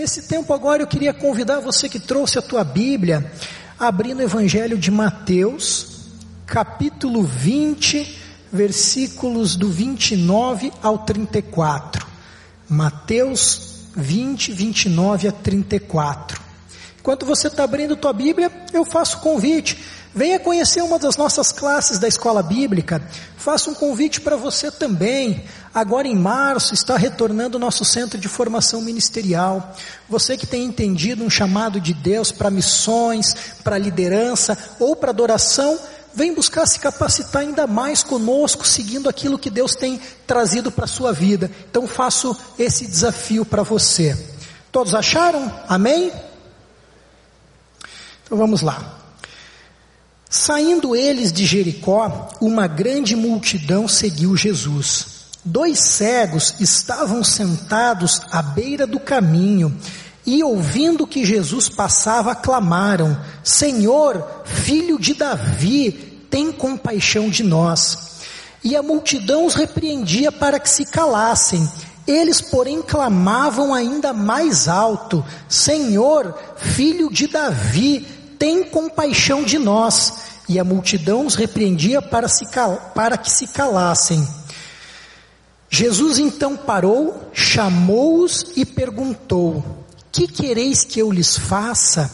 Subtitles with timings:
[0.00, 3.30] Nesse tempo agora eu queria convidar você que trouxe a tua Bíblia,
[3.78, 6.06] a abrir no Evangelho de Mateus,
[6.46, 8.18] capítulo 20,
[8.50, 12.06] versículos do 29 ao 34.
[12.66, 16.40] Mateus 20, 29 a 34.
[16.98, 19.76] Enquanto você está abrindo tua Bíblia, eu faço convite
[20.12, 23.00] Venha conhecer uma das nossas classes da escola bíblica.
[23.36, 25.44] Faço um convite para você também.
[25.72, 29.72] Agora em março está retornando o nosso centro de formação ministerial.
[30.08, 35.78] Você que tem entendido um chamado de Deus para missões, para liderança ou para adoração,
[36.12, 40.88] vem buscar se capacitar ainda mais conosco, seguindo aquilo que Deus tem trazido para a
[40.88, 41.48] sua vida.
[41.70, 44.18] Então faço esse desafio para você.
[44.72, 45.52] Todos acharam?
[45.68, 46.12] Amém?
[48.24, 48.99] Então vamos lá.
[50.32, 55.26] Saindo eles de Jericó, uma grande multidão seguiu Jesus.
[55.44, 59.76] Dois cegos estavam sentados à beira do caminho
[60.24, 65.90] e, ouvindo que Jesus passava, clamaram: Senhor, filho de Davi,
[66.30, 68.20] tem compaixão de nós.
[68.62, 71.68] E a multidão os repreendia para que se calassem.
[72.06, 78.06] Eles, porém, clamavam ainda mais alto: Senhor, filho de Davi,
[78.40, 80.30] tem compaixão de nós.
[80.48, 82.44] E a multidão os repreendia para, se
[82.94, 84.26] para que se calassem.
[85.68, 92.10] Jesus então parou, chamou-os e perguntou: Que quereis que eu lhes faça?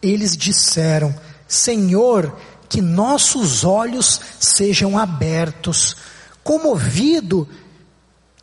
[0.00, 1.12] Eles disseram:
[1.48, 2.36] Senhor,
[2.68, 5.96] que nossos olhos sejam abertos.
[6.44, 7.48] Comovido,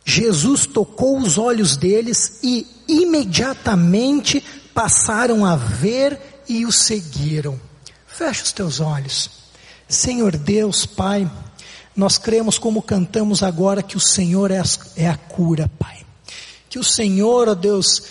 [0.04, 7.58] Jesus tocou os olhos deles e imediatamente passaram a ver e o seguiram.
[8.06, 9.30] Feche os teus olhos.
[9.88, 11.30] Senhor Deus, Pai,
[11.94, 14.64] nós cremos como cantamos agora que o Senhor é a,
[14.96, 16.04] é a cura, Pai.
[16.68, 18.02] Que o Senhor, ó Deus,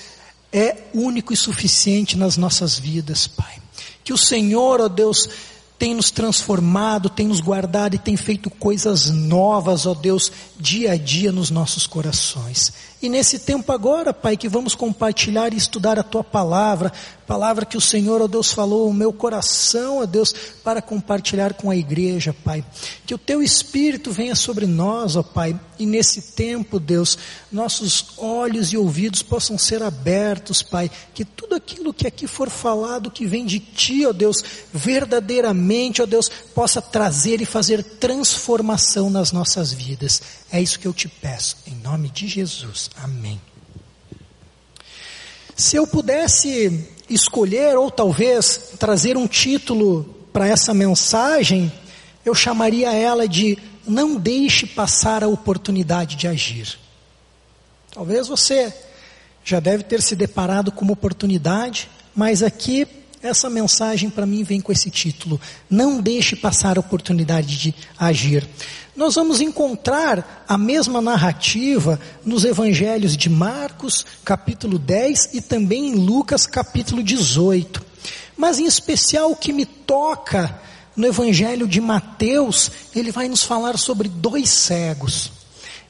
[0.53, 3.61] é único e suficiente nas nossas vidas, Pai.
[4.03, 5.29] Que o Senhor, ó Deus,
[5.77, 10.97] tem nos transformado, tem nos guardado e tem feito coisas novas, ó Deus, dia a
[10.97, 12.73] dia nos nossos corações.
[13.01, 16.91] E nesse tempo agora, Pai, que vamos compartilhar e estudar a Tua palavra,
[17.25, 20.33] palavra que o Senhor, ó Deus, falou o meu coração, ó Deus,
[20.63, 22.65] para compartilhar com a igreja, Pai.
[23.05, 27.17] Que o Teu Espírito venha sobre nós, ó Pai, e nesse tempo, Deus,
[27.49, 30.91] nossos olhos e ouvidos possam ser abertos, Pai.
[31.13, 34.43] Que tudo aquilo que aqui for falado, que vem de Ti, ó Deus,
[34.73, 40.21] verdadeiramente, ó Deus, possa trazer e fazer transformação nas nossas vidas.
[40.51, 42.88] É isso que eu te peço, em nome de Jesus.
[42.97, 43.39] Amém.
[45.55, 51.71] Se eu pudesse escolher, ou talvez trazer um título para essa mensagem,
[52.25, 56.77] eu chamaria ela de Não deixe passar a oportunidade de agir.
[57.91, 58.73] Talvez você
[59.43, 62.87] já deve ter se deparado com uma oportunidade, mas aqui
[63.21, 68.47] essa mensagem para mim vem com esse título: Não deixe passar a oportunidade de agir.
[68.95, 75.95] Nós vamos encontrar a mesma narrativa nos evangelhos de Marcos, capítulo 10, e também em
[75.95, 77.85] Lucas, capítulo 18.
[78.35, 80.59] Mas em especial o que me toca
[80.95, 85.31] no evangelho de Mateus, ele vai nos falar sobre dois cegos.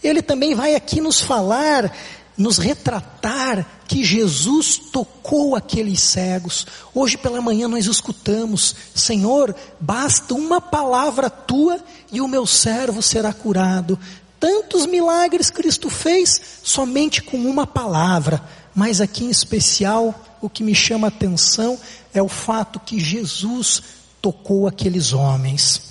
[0.03, 1.91] Ele também vai aqui nos falar
[2.39, 6.65] nos retratar que Jesus tocou aqueles cegos.
[6.95, 13.33] Hoje pela manhã nós escutamos, Senhor, basta uma palavra tua e o meu servo será
[13.33, 13.99] curado.
[14.39, 18.41] Tantos milagres Cristo fez somente com uma palavra,
[18.73, 21.77] mas aqui em especial o que me chama a atenção
[22.13, 23.83] é o fato que Jesus
[24.21, 25.81] tocou aqueles homens.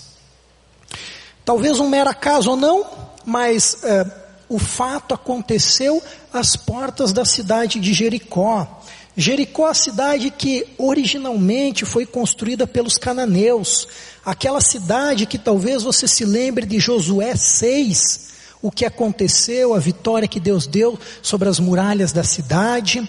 [1.45, 2.87] Talvez um mero acaso ou não,
[3.27, 8.83] mas é, o fato aconteceu às portas da cidade de Jericó.
[9.17, 13.89] Jericó, a cidade que originalmente foi construída pelos cananeus,
[14.25, 18.29] aquela cidade que talvez você se lembre de Josué 6,
[18.63, 23.09] o que aconteceu, a vitória que Deus deu sobre as muralhas da cidade.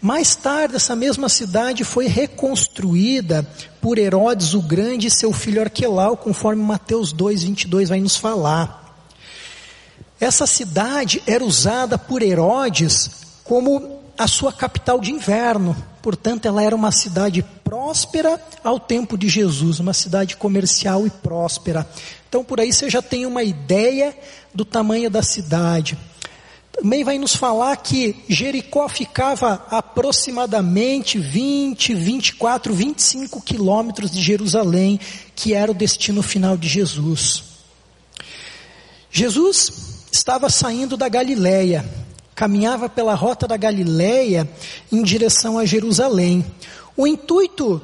[0.00, 3.44] Mais tarde, essa mesma cidade foi reconstruída
[3.80, 8.85] por Herodes o Grande e seu filho Arquelau, conforme Mateus 2, 22 vai nos falar.
[10.20, 13.10] Essa cidade era usada por Herodes
[13.44, 15.76] como a sua capital de inverno.
[16.00, 21.86] Portanto, ela era uma cidade próspera ao tempo de Jesus, uma cidade comercial e próspera.
[22.28, 24.16] Então, por aí você já tem uma ideia
[24.54, 25.98] do tamanho da cidade.
[26.72, 35.00] Também vai nos falar que Jericó ficava aproximadamente 20, 24, 25 quilômetros de Jerusalém,
[35.34, 37.44] que era o destino final de Jesus.
[39.10, 41.84] Jesus estava saindo da Galileia
[42.34, 44.46] caminhava pela rota da Galileia
[44.92, 46.44] em direção a Jerusalém.
[46.94, 47.80] O intuito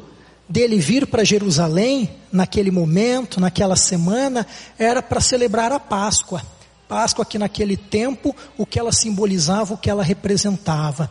[0.46, 4.46] dele vir para Jerusalém naquele momento, naquela semana,
[4.79, 6.43] era para celebrar a Páscoa.
[6.87, 11.11] Páscoa que naquele tempo o que ela simbolizava, o que ela representava.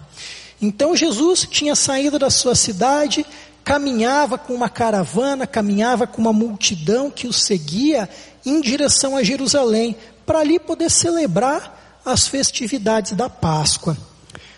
[0.62, 3.26] Então Jesus tinha saído da sua cidade,
[3.64, 8.08] caminhava com uma caravana, caminhava com uma multidão que o seguia
[8.46, 9.96] em direção a Jerusalém,
[10.26, 13.98] para ali poder celebrar as festividades da Páscoa.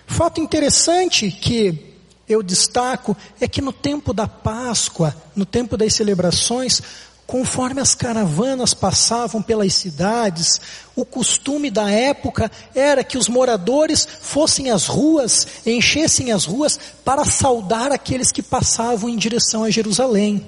[0.05, 1.93] Fato interessante que
[2.27, 6.81] eu destaco é que no tempo da Páscoa, no tempo das celebrações,
[7.25, 10.59] conforme as caravanas passavam pelas cidades,
[10.95, 17.25] o costume da época era que os moradores fossem às ruas, enchessem as ruas para
[17.25, 20.47] saudar aqueles que passavam em direção a Jerusalém.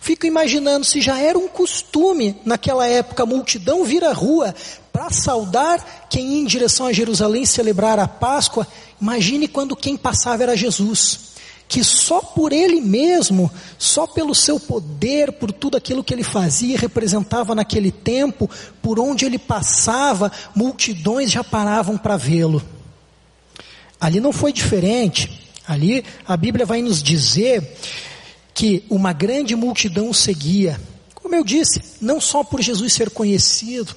[0.00, 4.54] Fico imaginando se já era um costume naquela época a multidão vir à rua
[4.92, 8.66] para saudar quem ia em direção a Jerusalém celebrar a Páscoa,
[9.00, 11.34] imagine quando quem passava era Jesus,
[11.68, 16.74] que só por ele mesmo, só pelo seu poder, por tudo aquilo que ele fazia
[16.74, 18.48] e representava naquele tempo,
[18.80, 22.62] por onde ele passava, multidões já paravam para vê-lo.
[24.00, 25.42] Ali não foi diferente.
[25.66, 27.76] Ali a Bíblia vai nos dizer
[28.56, 30.80] que uma grande multidão seguia.
[31.14, 33.94] Como eu disse, não só por Jesus ser conhecido,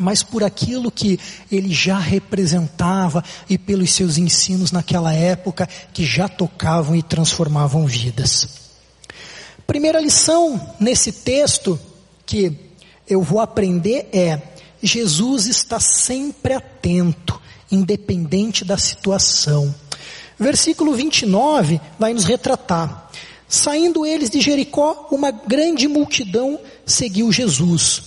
[0.00, 1.20] mas por aquilo que
[1.50, 8.48] ele já representava e pelos seus ensinos naquela época que já tocavam e transformavam vidas.
[9.64, 11.78] Primeira lição nesse texto
[12.26, 12.52] que
[13.06, 14.42] eu vou aprender é:
[14.82, 17.40] Jesus está sempre atento,
[17.70, 19.72] independente da situação.
[20.36, 23.09] Versículo 29 vai nos retratar.
[23.50, 28.00] Saindo eles de Jericó, uma grande multidão seguiu Jesus.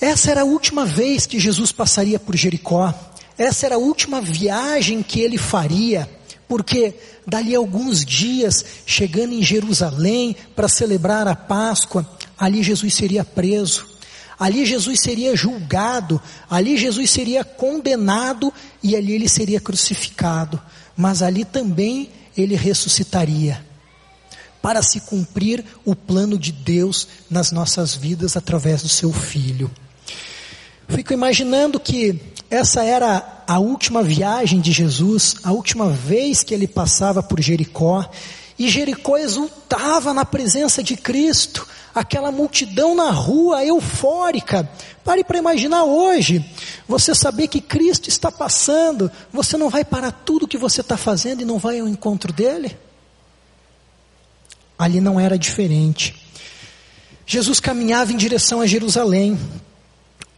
[0.00, 2.94] Essa era a última vez que Jesus passaria por Jericó.
[3.36, 6.08] Essa era a última viagem que ele faria,
[6.46, 6.94] porque
[7.26, 13.84] dali a alguns dias, chegando em Jerusalém para celebrar a Páscoa, ali Jesus seria preso,
[14.38, 20.62] ali Jesus seria julgado, ali Jesus seria condenado e ali ele seria crucificado,
[20.96, 23.68] mas ali também ele ressuscitaria
[24.62, 29.70] para se cumprir o plano de Deus nas nossas vidas através do seu filho.
[30.88, 32.20] Fico imaginando que
[32.50, 38.08] essa era a última viagem de Jesus, a última vez que ele passava por Jericó,
[38.58, 44.68] e Jericó exultava na presença de Cristo, aquela multidão na rua eufórica.
[45.02, 46.44] Pare para imaginar hoje,
[46.86, 51.40] você saber que Cristo está passando, você não vai parar tudo que você está fazendo
[51.40, 52.76] e não vai ao encontro dele?
[54.80, 56.16] Ali não era diferente.
[57.26, 59.38] Jesus caminhava em direção a Jerusalém,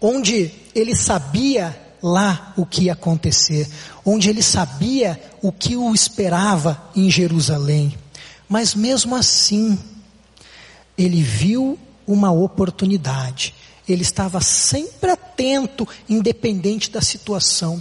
[0.01, 3.69] onde ele sabia lá o que ia acontecer,
[4.05, 7.97] onde ele sabia o que o esperava em Jerusalém.
[8.49, 9.79] Mas mesmo assim,
[10.99, 13.55] ele viu uma oportunidade.
[13.89, 17.81] Ele estava sempre atento, independente da situação.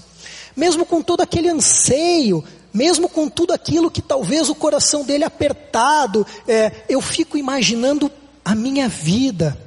[0.55, 2.43] Mesmo com todo aquele anseio,
[2.73, 8.11] mesmo com tudo aquilo que talvez o coração dele apertado, é, eu fico imaginando
[8.43, 9.57] a minha vida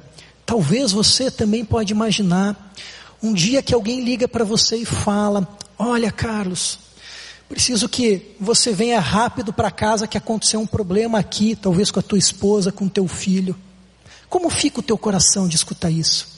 [0.45, 2.73] Talvez você também pode imaginar
[3.21, 5.47] um dia que alguém liga para você e fala:
[5.77, 6.77] Olha, Carlos,
[7.49, 12.03] preciso que você venha rápido para casa que aconteceu um problema aqui, talvez com a
[12.03, 13.55] tua esposa, com o teu filho.
[14.29, 16.34] Como fica o teu coração de escutar isso?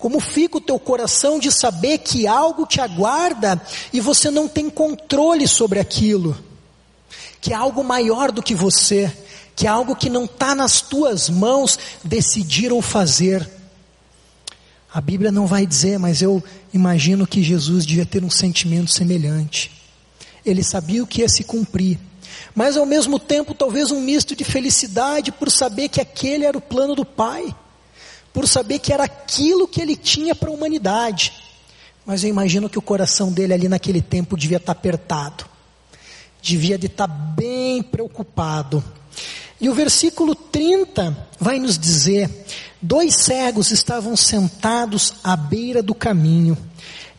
[0.00, 3.60] Como fica o teu coração de saber que algo te aguarda
[3.92, 6.34] e você não tem controle sobre aquilo?
[7.38, 9.14] Que é algo maior do que você,
[9.54, 13.46] que é algo que não está nas tuas mãos decidir ou fazer.
[14.90, 16.42] A Bíblia não vai dizer, mas eu
[16.72, 19.70] imagino que Jesus devia ter um sentimento semelhante.
[20.46, 21.98] Ele sabia o que ia se cumprir,
[22.54, 26.62] mas ao mesmo tempo talvez um misto de felicidade por saber que aquele era o
[26.62, 27.54] plano do Pai,
[28.32, 31.32] por saber que era aquilo que ele tinha para a humanidade.
[32.04, 35.44] Mas eu imagino que o coração dele ali naquele tempo devia estar tá apertado,
[36.42, 38.82] devia de estar tá bem preocupado.
[39.60, 42.30] E o versículo 30 vai nos dizer:
[42.80, 46.56] dois cegos estavam sentados à beira do caminho,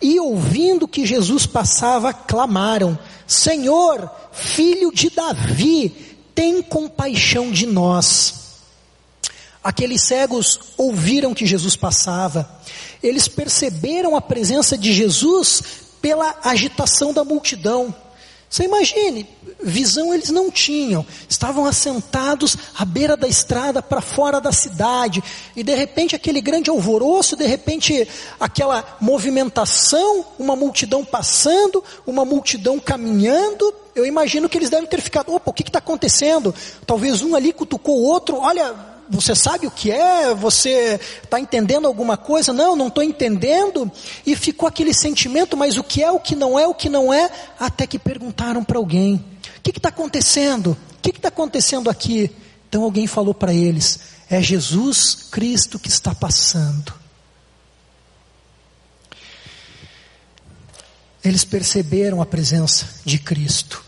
[0.02, 8.41] e ouvindo que Jesus passava, clamaram: Senhor, filho de Davi, tem compaixão de nós.
[9.64, 12.50] Aqueles cegos ouviram que Jesus passava,
[13.02, 15.62] eles perceberam a presença de Jesus
[16.02, 17.94] pela agitação da multidão.
[18.50, 19.30] Você imagine,
[19.64, 25.24] visão eles não tinham, estavam assentados à beira da estrada para fora da cidade,
[25.56, 28.06] e de repente aquele grande alvoroço, de repente
[28.38, 35.34] aquela movimentação, uma multidão passando, uma multidão caminhando, eu imagino que eles devem ter ficado,
[35.34, 36.54] opa, o que está acontecendo?
[36.86, 38.76] Talvez um ali cutucou o outro, olha,
[39.12, 40.34] você sabe o que é?
[40.34, 42.54] Você está entendendo alguma coisa?
[42.54, 43.92] Não, não estou entendendo.
[44.26, 47.14] E ficou aquele sentimento, mas o que é, o que não é, o que não
[47.14, 49.16] é, até que perguntaram para alguém:
[49.58, 50.78] o que está acontecendo?
[50.98, 52.32] O que está acontecendo aqui?
[52.70, 54.00] Então alguém falou para eles:
[54.30, 56.94] é Jesus Cristo que está passando.
[61.22, 63.84] Eles perceberam a presença de Cristo.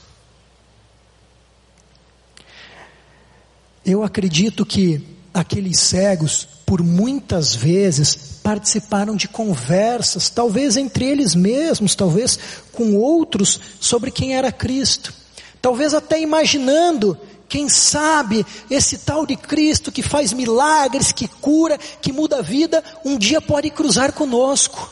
[3.86, 11.95] Eu acredito que aqueles cegos, por muitas vezes, participaram de conversas, talvez entre eles mesmos,
[11.95, 12.37] talvez
[12.71, 15.13] com outros, sobre quem era Cristo.
[15.61, 17.17] Talvez até imaginando,
[17.49, 22.83] quem sabe, esse tal de Cristo que faz milagres, que cura, que muda a vida,
[23.03, 24.91] um dia pode cruzar conosco.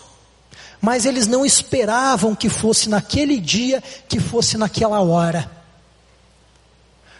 [0.81, 5.49] Mas eles não esperavam que fosse naquele dia, que fosse naquela hora.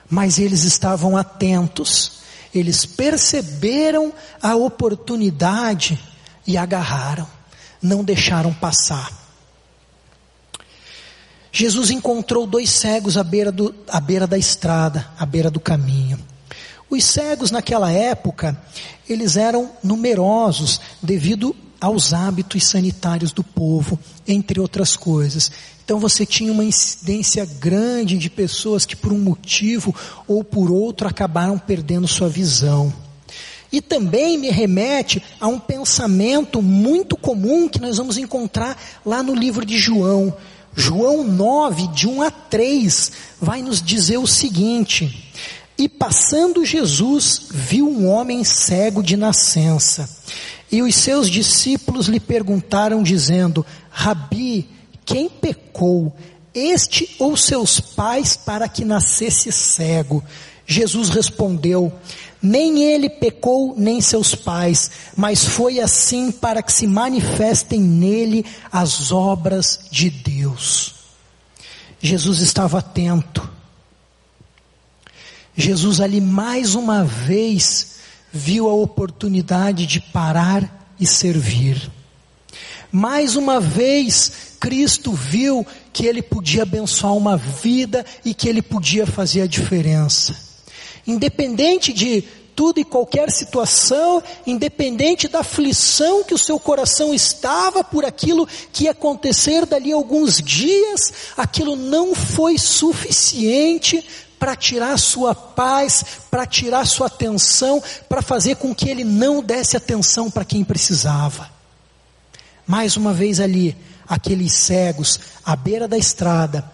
[0.10, 2.21] Mas eles estavam atentos
[2.54, 6.00] eles perceberam a oportunidade
[6.46, 7.28] e agarraram,
[7.82, 9.20] não deixaram passar.
[11.52, 16.18] Jesus encontrou dois cegos à beira, do, à beira da estrada, à beira do caminho.
[16.90, 18.58] Os cegos naquela época,
[19.08, 23.98] eles eram numerosos devido aos hábitos sanitários do povo,
[24.28, 25.52] entre outras coisas.
[25.84, 29.94] Então você tinha uma incidência grande de pessoas que por um motivo
[30.28, 32.94] ou por outro acabaram perdendo sua visão.
[33.72, 39.34] E também me remete a um pensamento muito comum que nós vamos encontrar lá no
[39.34, 40.34] livro de João.
[40.76, 45.34] João 9, de 1 a 3, vai nos dizer o seguinte:
[45.78, 50.10] E passando Jesus, viu um homem cego de nascença.
[50.72, 54.70] E os seus discípulos lhe perguntaram, dizendo: Rabi,
[55.04, 56.16] quem pecou,
[56.54, 60.24] este ou seus pais, para que nascesse cego?
[60.66, 61.92] Jesus respondeu:
[62.42, 69.12] Nem ele pecou, nem seus pais, mas foi assim para que se manifestem nele as
[69.12, 70.96] obras de Deus.
[72.02, 73.50] Jesus estava atento.
[75.56, 78.00] Jesus ali mais uma vez
[78.32, 81.92] viu a oportunidade de parar e servir.
[82.92, 89.08] Mais uma vez, Cristo viu que ele podia abençoar uma vida e que ele podia
[89.08, 90.36] fazer a diferença.
[91.08, 92.24] Independente de
[92.56, 98.84] tudo e qualquer situação, independente da aflição que o seu coração estava por aquilo que
[98.84, 104.06] ia acontecer dali a alguns dias, aquilo não foi suficiente
[104.42, 107.80] para tirar sua paz, para tirar sua atenção,
[108.10, 111.48] para fazer com que ele não desse atenção para quem precisava.
[112.66, 116.66] Mais uma vez ali, aqueles cegos à beira da estrada,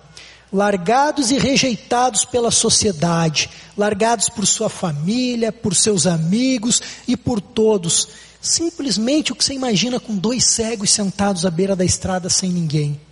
[0.51, 8.07] largados e rejeitados pela sociedade, largados por sua família, por seus amigos e por todos.
[8.41, 13.06] Simplesmente o que você imagina com dois cegos sentados à beira da estrada sem ninguém.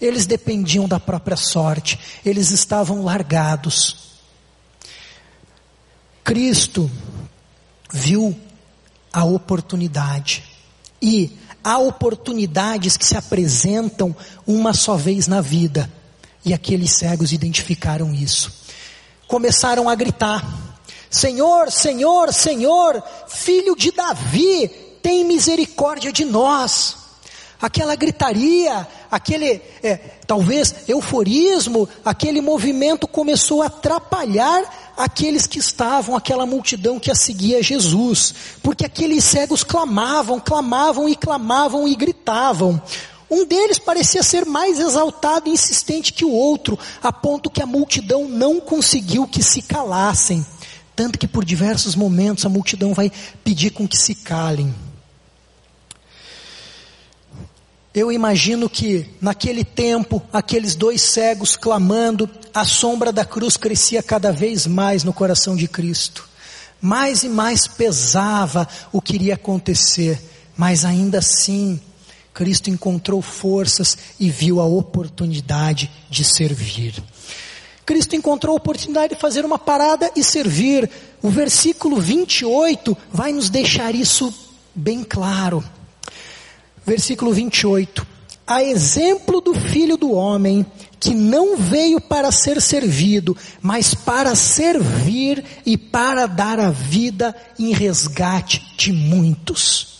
[0.00, 3.96] Eles dependiam da própria sorte, eles estavam largados.
[6.22, 6.90] Cristo
[7.92, 8.36] viu
[9.12, 10.42] a oportunidade
[11.00, 14.14] e há oportunidades que se apresentam
[14.46, 15.90] uma só vez na vida.
[16.44, 18.52] E aqueles cegos identificaram isso.
[19.26, 20.44] Começaram a gritar:
[21.10, 24.68] Senhor, Senhor, Senhor, filho de Davi,
[25.02, 27.03] tem misericórdia de nós.
[27.60, 29.96] Aquela gritaria, aquele é,
[30.26, 37.62] talvez euforismo, aquele movimento começou a atrapalhar aqueles que estavam, aquela multidão que a seguia
[37.62, 42.80] Jesus, porque aqueles cegos clamavam, clamavam e clamavam e gritavam.
[43.30, 47.66] Um deles parecia ser mais exaltado e insistente que o outro, a ponto que a
[47.66, 50.44] multidão não conseguiu que se calassem.
[50.94, 53.10] Tanto que por diversos momentos a multidão vai
[53.42, 54.72] pedir com que se calem.
[57.94, 64.32] Eu imagino que naquele tempo, aqueles dois cegos clamando, a sombra da cruz crescia cada
[64.32, 66.28] vez mais no coração de Cristo.
[66.80, 70.20] Mais e mais pesava o que iria acontecer,
[70.56, 71.80] mas ainda assim,
[72.34, 77.00] Cristo encontrou forças e viu a oportunidade de servir.
[77.86, 80.90] Cristo encontrou a oportunidade de fazer uma parada e servir.
[81.22, 84.34] O versículo 28 vai nos deixar isso
[84.74, 85.62] bem claro.
[86.86, 88.06] Versículo 28.
[88.46, 90.66] A exemplo do filho do homem,
[91.00, 97.72] que não veio para ser servido, mas para servir e para dar a vida em
[97.72, 99.94] resgate de muitos.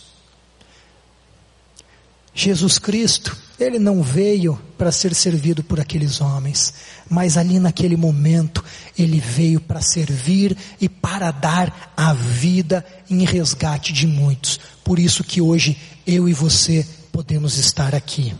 [2.33, 6.73] Jesus Cristo, ele não veio para ser servido por aqueles homens,
[7.09, 8.63] mas ali naquele momento,
[8.97, 14.59] ele veio para servir e para dar a vida em resgate de muitos.
[14.83, 18.35] Por isso que hoje eu e você podemos estar aqui.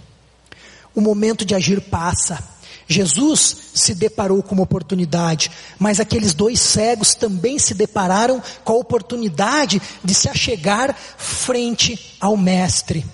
[0.94, 2.56] O momento de agir passa.
[2.88, 8.78] Jesus se deparou com uma oportunidade, mas aqueles dois cegos também se depararam com a
[8.78, 13.06] oportunidade de se achegar frente ao Mestre.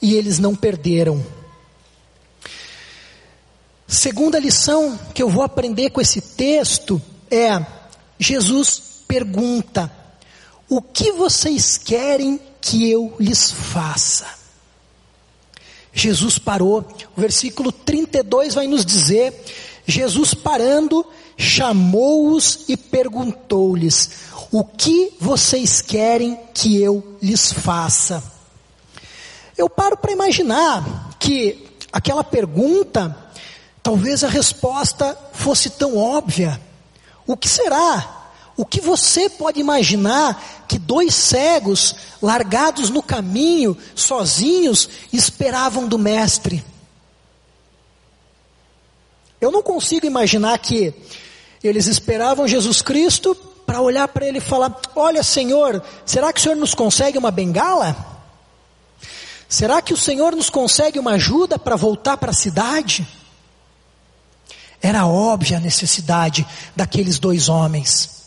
[0.00, 1.24] E eles não perderam.
[3.86, 7.64] Segunda lição que eu vou aprender com esse texto é:
[8.18, 9.92] Jesus pergunta:
[10.68, 14.26] O que vocês querem que eu lhes faça?
[15.92, 19.34] Jesus parou, o versículo 32 vai nos dizer:
[19.86, 21.04] Jesus parando,
[21.36, 24.10] chamou-os e perguntou-lhes:
[24.50, 28.24] O que vocês querem que eu lhes faça?
[29.58, 33.22] Eu paro para imaginar que aquela pergunta
[33.82, 36.60] Talvez a resposta fosse tão óbvia.
[37.26, 38.21] O que será?
[38.56, 46.62] O que você pode imaginar que dois cegos, largados no caminho, sozinhos, esperavam do Mestre?
[49.40, 50.94] Eu não consigo imaginar que
[51.64, 53.34] eles esperavam Jesus Cristo
[53.66, 57.30] para olhar para ele e falar: Olha, Senhor, será que o Senhor nos consegue uma
[57.30, 57.96] bengala?
[59.48, 63.06] Será que o Senhor nos consegue uma ajuda para voltar para a cidade?
[64.80, 68.21] Era óbvia a necessidade daqueles dois homens.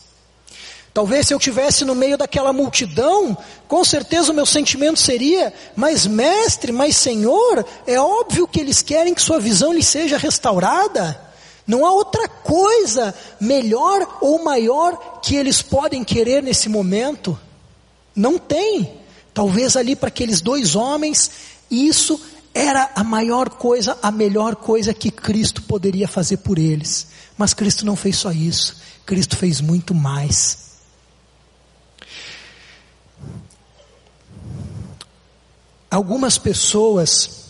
[0.96, 3.36] Talvez se eu tivesse no meio daquela multidão,
[3.68, 9.12] com certeza o meu sentimento seria: mas mestre, mas senhor, é óbvio que eles querem
[9.12, 11.20] que sua visão lhe seja restaurada.
[11.66, 17.38] Não há outra coisa melhor ou maior que eles podem querer nesse momento.
[18.14, 18.94] Não tem.
[19.34, 21.30] Talvez ali para aqueles dois homens,
[21.70, 22.18] isso
[22.54, 27.08] era a maior coisa, a melhor coisa que Cristo poderia fazer por eles.
[27.36, 30.64] Mas Cristo não fez só isso, Cristo fez muito mais.
[35.90, 37.46] Algumas pessoas,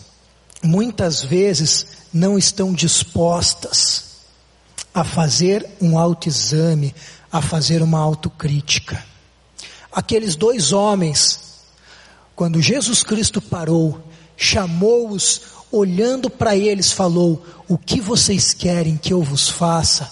[0.63, 4.05] muitas vezes, não estão dispostas
[4.93, 6.93] a fazer um autoexame,
[7.31, 9.03] a fazer uma autocrítica.
[9.91, 11.39] Aqueles dois homens,
[12.35, 14.03] quando Jesus Cristo parou
[14.37, 20.09] chamou-os, olhando para eles, falou: O que vocês querem que eu vos faça?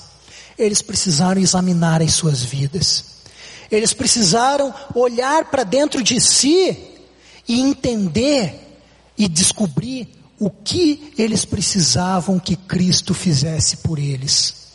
[0.58, 3.06] Eles precisaram examinar as suas vidas,
[3.70, 6.95] eles precisaram olhar para dentro de si
[7.48, 8.80] e entender
[9.18, 10.08] e descobrir
[10.40, 14.66] o que eles precisavam que Cristo fizesse por eles.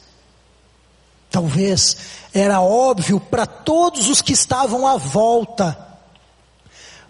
[1.31, 1.97] Talvez
[2.33, 5.79] era óbvio para todos os que estavam à volta,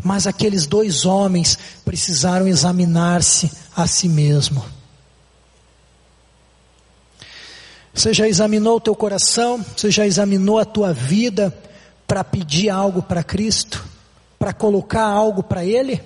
[0.03, 4.65] mas aqueles dois homens precisaram examinar-se a si mesmo.
[7.95, 9.65] Você já examinou o teu coração?
[9.77, 11.57] Você já examinou a tua vida
[12.07, 13.85] para pedir algo para Cristo?
[14.41, 16.03] Para colocar algo para Ele?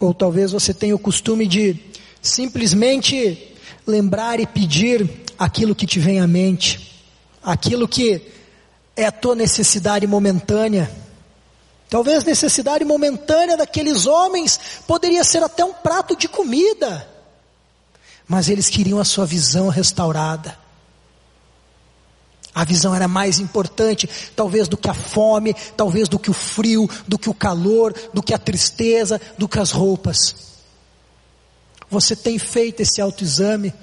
[0.00, 1.80] Ou talvez você tenha o costume de
[2.20, 3.54] simplesmente
[3.86, 7.00] lembrar e pedir aquilo que te vem à mente,
[7.40, 8.20] aquilo que
[8.96, 10.90] é a tua necessidade momentânea.
[11.88, 17.08] Talvez necessidade momentânea daqueles homens poderia ser até um prato de comida,
[18.26, 20.63] mas eles queriam a sua visão restaurada.
[22.54, 26.88] A visão era mais importante, talvez do que a fome, talvez do que o frio,
[27.06, 30.34] do que o calor, do que a tristeza, do que as roupas.
[31.90, 33.74] Você tem feito esse autoexame?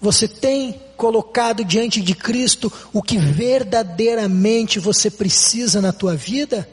[0.00, 6.68] Você tem colocado diante de Cristo o que verdadeiramente você precisa na tua vida?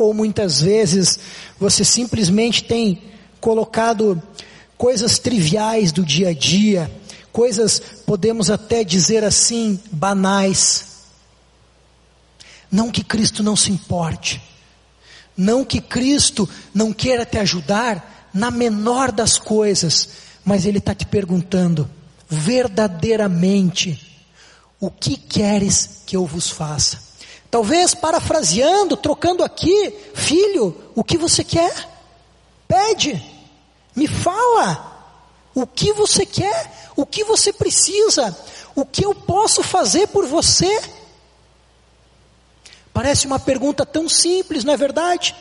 [0.00, 1.20] ou muitas vezes
[1.58, 3.02] você simplesmente tem
[3.38, 4.20] colocado
[4.76, 6.90] coisas triviais do dia a dia,
[7.32, 10.86] coisas, podemos até dizer assim, banais.
[12.70, 14.40] Não que Cristo não se importe,
[15.36, 20.08] não que Cristo não queira te ajudar na menor das coisas,
[20.44, 21.90] mas Ele está te perguntando,
[22.28, 24.06] verdadeiramente,
[24.78, 27.10] o que queres que eu vos faça?
[27.50, 31.88] Talvez parafraseando, trocando aqui, filho, o que você quer?
[32.68, 33.20] Pede,
[33.96, 34.90] me fala,
[35.52, 38.36] o que você quer, o que você precisa,
[38.74, 40.80] o que eu posso fazer por você?
[42.92, 45.34] Parece uma pergunta tão simples, não é verdade?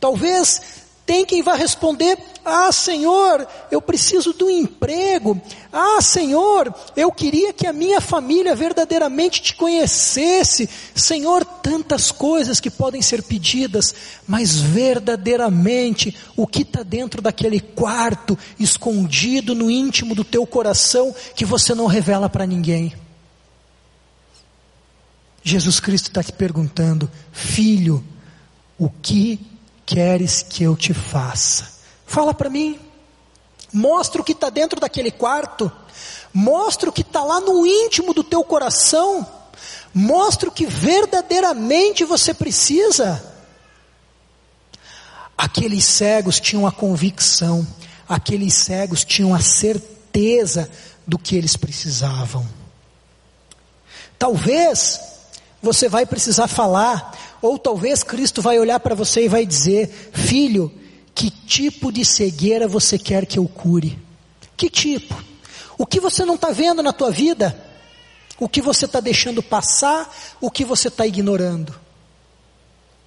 [0.00, 0.60] Talvez
[1.04, 5.40] tem quem vá responder Ah, Senhor, eu preciso do emprego.
[5.72, 10.68] Ah, Senhor, eu queria que a minha família verdadeiramente te conhecesse.
[10.94, 13.94] Senhor, tantas coisas que podem ser pedidas,
[14.26, 21.44] mas verdadeiramente o que está dentro daquele quarto, escondido no íntimo do teu coração, que
[21.44, 22.92] você não revela para ninguém.
[25.44, 28.02] Jesus Cristo está te perguntando, filho,
[28.78, 29.40] o que
[29.86, 31.71] queres que eu te faça?
[32.12, 32.78] Fala para mim.
[33.72, 35.72] Mostra o que está dentro daquele quarto.
[36.30, 39.26] Mostra o que está lá no íntimo do teu coração.
[39.94, 43.24] Mostra o que verdadeiramente você precisa.
[45.38, 47.66] Aqueles cegos tinham a convicção,
[48.06, 50.70] aqueles cegos tinham a certeza
[51.06, 52.46] do que eles precisavam.
[54.18, 55.00] Talvez
[55.62, 60.81] você vai precisar falar ou talvez Cristo vai olhar para você e vai dizer: Filho,
[61.14, 63.98] que tipo de cegueira você quer que eu cure?
[64.56, 65.14] Que tipo?
[65.76, 67.58] O que você não está vendo na tua vida?
[68.38, 70.12] O que você está deixando passar?
[70.40, 71.74] O que você está ignorando?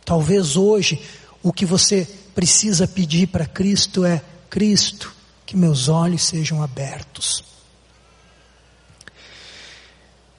[0.04, 1.02] Talvez hoje
[1.42, 5.14] o que você precisa pedir para Cristo é: Cristo,
[5.46, 7.44] que meus olhos sejam abertos.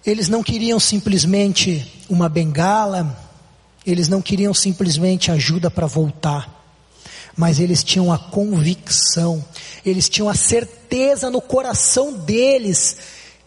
[0.05, 3.19] Eles não queriam simplesmente uma bengala,
[3.85, 6.56] eles não queriam simplesmente ajuda para voltar,
[7.37, 9.45] mas eles tinham a convicção,
[9.85, 12.97] eles tinham a certeza no coração deles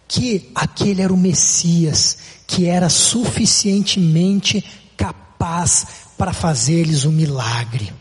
[0.08, 4.64] que aquele era o Messias, que era suficientemente
[4.96, 5.86] capaz
[6.18, 7.94] para fazer-lhes um milagre.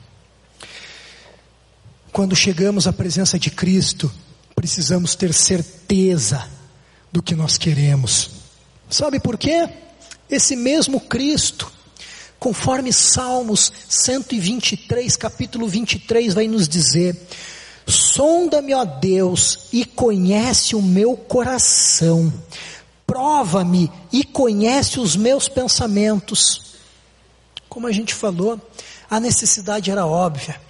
[2.13, 4.11] Quando chegamos à presença de Cristo,
[4.55, 6.49] precisamos ter certeza
[7.13, 8.31] do que nós queremos.
[8.91, 9.69] Sabe por quê?
[10.29, 11.71] Esse mesmo Cristo,
[12.39, 17.17] Conforme Salmos 123, capítulo 23, vai nos dizer:
[17.87, 22.33] Sonda-me, ó Deus, e conhece o meu coração,
[23.07, 26.77] prova-me e conhece os meus pensamentos.
[27.69, 28.61] Como a gente falou,
[29.11, 30.61] a necessidade era óbvia.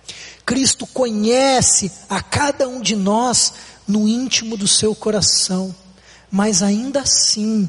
[0.46, 3.52] Cristo conhece a cada um de nós
[3.86, 5.74] no íntimo do seu coração,
[6.30, 7.68] mas ainda assim,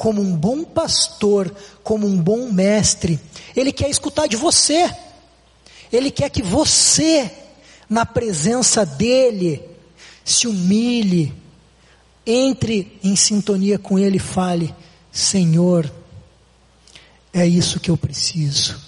[0.00, 3.20] como um bom pastor, como um bom mestre,
[3.54, 4.90] ele quer escutar de você.
[5.92, 7.30] Ele quer que você,
[7.86, 9.62] na presença dele,
[10.24, 11.34] se humilhe,
[12.24, 14.74] entre em sintonia com ele e fale:
[15.12, 15.92] Senhor,
[17.30, 18.80] é isso que eu preciso.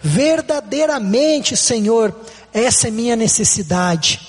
[0.00, 2.14] Verdadeiramente, Senhor,
[2.54, 4.20] essa é minha necessidade.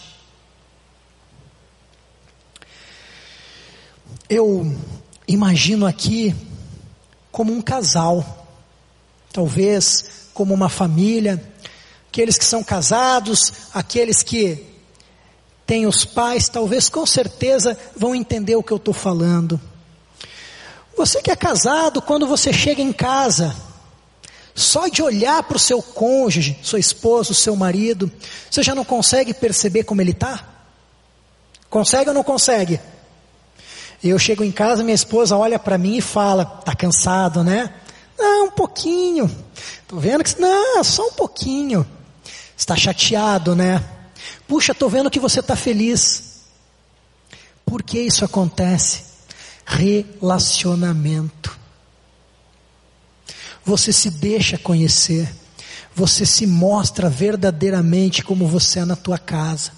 [4.28, 4.76] Eu
[5.28, 6.36] imagino aqui
[7.32, 8.48] como um casal,
[9.32, 11.44] talvez como uma família,
[12.10, 14.66] aqueles que são casados, aqueles que
[15.66, 19.60] têm os pais, talvez com certeza vão entender o que eu estou falando.
[20.96, 23.56] Você que é casado, quando você chega em casa,
[24.54, 28.12] só de olhar para o seu cônjuge, sua esposa, seu marido,
[28.50, 30.48] você já não consegue perceber como ele está?
[31.70, 32.80] Consegue ou não consegue?
[34.04, 37.74] Eu chego em casa, minha esposa olha para mim e fala: "Tá cansado, né?"
[38.18, 39.34] Não, um pouquinho.
[39.88, 41.88] Tô vendo que não, só um pouquinho.
[42.56, 43.84] Está chateado, né?
[44.48, 46.42] Puxa, tô vendo que você está feliz.
[47.66, 49.04] Por que isso acontece?
[49.66, 51.58] Relacionamento.
[53.64, 55.34] Você se deixa conhecer.
[55.96, 59.72] Você se mostra verdadeiramente como você é na tua casa.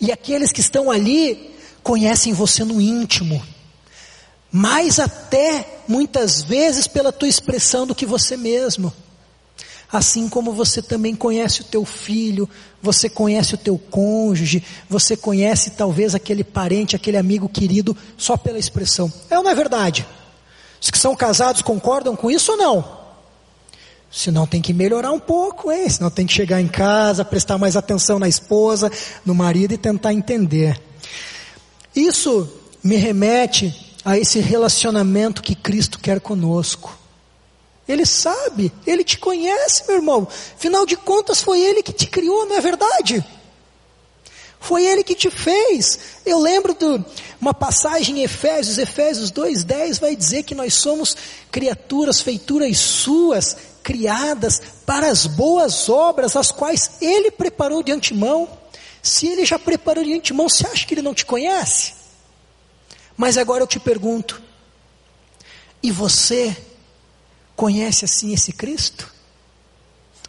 [0.00, 3.40] E aqueles que estão ali conhecem você no íntimo
[4.50, 8.92] mais até muitas vezes pela tua expressão do que você mesmo.
[9.90, 12.48] Assim como você também conhece o teu filho,
[12.82, 18.58] você conhece o teu cônjuge, você conhece talvez aquele parente, aquele amigo querido só pela
[18.58, 19.10] expressão.
[19.30, 20.06] É ou não é verdade?
[20.80, 22.98] Os que são casados concordam com isso ou não?
[24.10, 25.88] Senão tem que melhorar um pouco, hein?
[25.88, 28.90] Senão tem que chegar em casa, prestar mais atenção na esposa,
[29.24, 30.80] no marido e tentar entender.
[31.94, 32.48] Isso
[32.82, 36.98] me remete a esse relacionamento que Cristo quer conosco.
[37.86, 40.26] Ele sabe, Ele te conhece, meu irmão.
[40.56, 43.22] Afinal de contas, foi Ele que te criou, não é verdade?
[44.58, 45.98] Foi Ele que te fez.
[46.24, 47.04] Eu lembro de
[47.38, 51.14] uma passagem em Efésios, Efésios 2,10 vai dizer que nós somos
[51.50, 58.48] criaturas, feituras suas, criadas para as boas obras, as quais Ele preparou de antemão.
[59.02, 61.97] Se Ele já preparou de antemão, você acha que Ele não te conhece?
[63.18, 64.40] Mas agora eu te pergunto:
[65.82, 66.56] e você
[67.54, 69.12] conhece assim esse Cristo?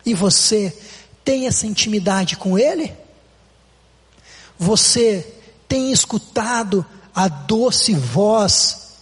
[0.06, 0.78] E você
[1.24, 2.94] tem essa intimidade com Ele?
[4.60, 5.26] você
[5.70, 8.98] tem escutado a doce voz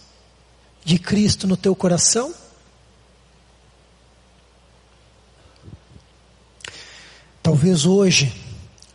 [0.84, 2.32] de Cristo no teu coração?
[7.42, 8.32] Talvez hoje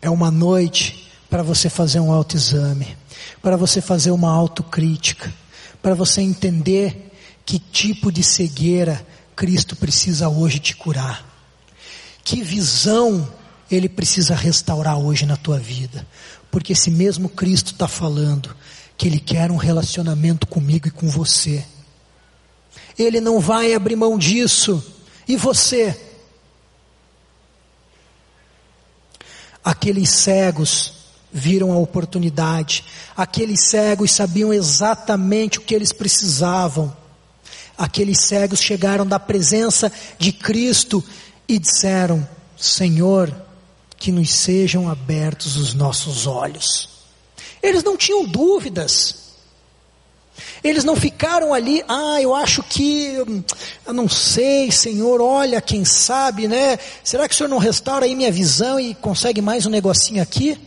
[0.02, 2.98] é uma noite para você fazer um autoexame,
[3.42, 5.34] para você fazer uma autocrítica,
[5.82, 7.12] para você entender
[7.46, 9.06] que tipo de cegueira
[9.36, 11.26] Cristo precisa hoje te curar.
[12.24, 13.28] Que visão
[13.70, 16.08] Ele precisa restaurar hoje na tua vida.
[16.50, 18.56] Porque esse mesmo Cristo está falando
[18.96, 21.66] que Ele quer um relacionamento comigo e com você.
[22.98, 24.84] Ele não vai abrir mão disso.
[25.28, 26.00] E você?
[29.64, 31.03] Aqueles cegos
[31.34, 32.86] viram a oportunidade,
[33.18, 36.96] aqueles cegos sabiam exatamente o que eles precisavam.
[37.76, 41.04] Aqueles cegos chegaram da presença de Cristo
[41.48, 43.36] e disseram: Senhor,
[43.98, 46.90] que nos sejam abertos os nossos olhos.
[47.62, 49.24] Eles não tinham dúvidas.
[50.64, 53.16] Eles não ficaram ali, ah, eu acho que,
[53.86, 56.80] eu não sei, Senhor, olha, quem sabe, né?
[57.04, 60.60] Será que o Senhor não restaura aí minha visão e consegue mais um negocinho aqui?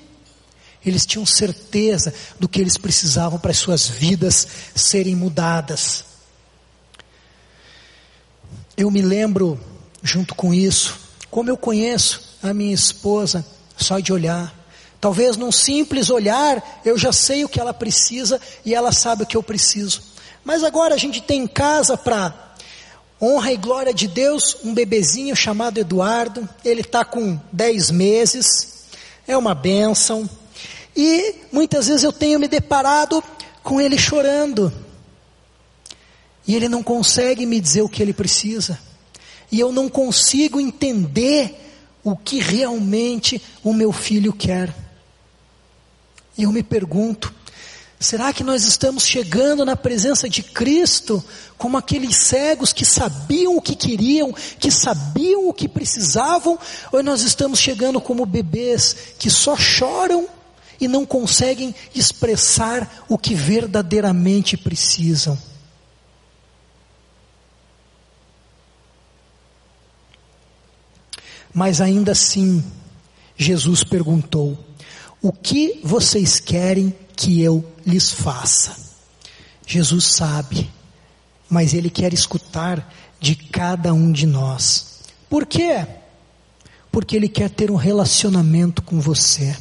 [0.87, 6.05] Eles tinham certeza do que eles precisavam para as suas vidas serem mudadas.
[8.77, 9.59] Eu me lembro,
[10.01, 10.97] junto com isso,
[11.29, 13.45] como eu conheço a minha esposa
[13.77, 14.55] só de olhar.
[15.01, 19.27] Talvez num simples olhar eu já sei o que ela precisa e ela sabe o
[19.27, 20.03] que eu preciso.
[20.45, 22.55] Mas agora a gente tem em casa para
[23.21, 26.49] honra e glória de Deus um bebezinho chamado Eduardo.
[26.65, 28.87] Ele está com 10 meses,
[29.27, 30.29] é uma bênção.
[30.97, 33.23] E muitas vezes eu tenho me deparado
[33.63, 34.73] com ele chorando.
[36.47, 38.79] E ele não consegue me dizer o que ele precisa.
[39.53, 41.55] E eu não consigo entender
[42.03, 44.75] o que realmente o meu filho quer.
[46.39, 47.35] E eu me pergunto,
[47.99, 51.23] será que nós estamos chegando na presença de Cristo
[51.59, 56.59] como aqueles cegos que sabiam o que queriam, que sabiam o que precisavam,
[56.93, 60.29] ou nós estamos chegando como bebês que só choram
[60.81, 65.39] e não conseguem expressar o que verdadeiramente precisam?
[71.57, 72.63] Mas ainda assim,
[73.35, 74.59] Jesus perguntou:
[75.23, 78.77] O que vocês querem que eu lhes faça?
[79.67, 80.71] Jesus sabe,
[81.49, 85.01] mas Ele quer escutar de cada um de nós.
[85.31, 85.87] Por quê?
[86.93, 89.57] Porque Ele quer ter um relacionamento com você.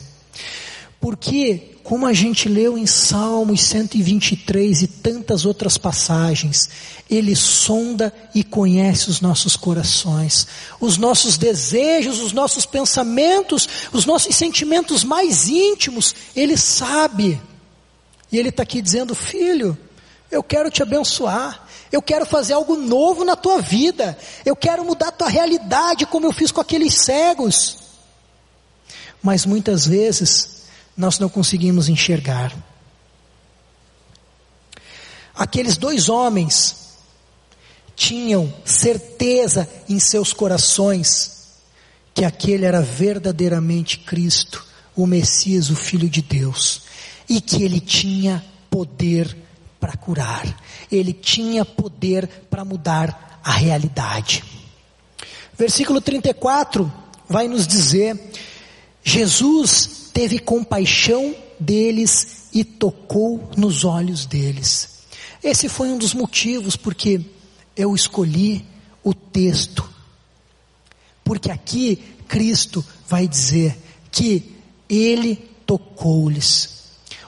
[0.99, 6.67] Porque como a gente leu em Salmos 123 e tantas outras passagens,
[7.08, 10.47] Ele sonda e conhece os nossos corações,
[10.81, 17.39] os nossos desejos, os nossos pensamentos, os nossos sentimentos mais íntimos, Ele sabe.
[18.31, 19.77] E Ele está aqui dizendo: Filho,
[20.31, 25.10] eu quero te abençoar, eu quero fazer algo novo na tua vida, eu quero mudar
[25.10, 27.77] a tua realidade, como eu fiz com aqueles cegos.
[29.21, 30.54] Mas muitas vezes,
[30.95, 32.55] nós não conseguimos enxergar.
[35.34, 36.86] Aqueles dois homens
[37.95, 41.36] tinham certeza em seus corações
[42.13, 46.84] que aquele era verdadeiramente Cristo, o Messias, o Filho de Deus,
[47.27, 49.36] e que ele tinha poder
[49.79, 50.58] para curar,
[50.89, 54.43] ele tinha poder para mudar a realidade.
[55.58, 56.91] Versículo 34
[57.27, 58.17] vai nos dizer:
[59.03, 65.04] Jesus teve compaixão deles e tocou nos olhos deles.
[65.43, 67.19] Esse foi um dos motivos porque
[67.75, 68.65] eu escolhi
[69.04, 69.88] o texto.
[71.21, 71.97] Porque aqui
[72.30, 73.78] Cristo vai dizer
[74.10, 74.56] que
[74.88, 76.69] ele tocou-lhes.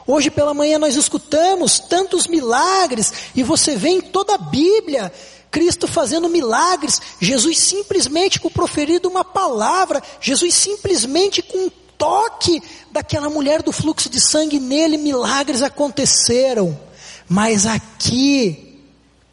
[0.07, 5.11] Hoje pela manhã nós escutamos tantos milagres e você vê em toda a Bíblia
[5.51, 13.61] Cristo fazendo milagres, Jesus simplesmente com proferido uma palavra, Jesus simplesmente com toque daquela mulher
[13.63, 16.79] do fluxo de sangue nele, milagres aconteceram.
[17.27, 18.81] Mas aqui,